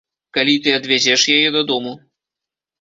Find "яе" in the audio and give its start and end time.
1.37-1.53